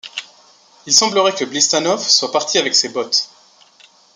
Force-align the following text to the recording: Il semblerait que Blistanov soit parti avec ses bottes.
Il 0.87 0.93
semblerait 0.95 1.35
que 1.35 1.45
Blistanov 1.45 1.99
soit 2.01 2.31
parti 2.31 2.57
avec 2.57 2.73
ses 2.73 2.89
bottes. 2.89 3.29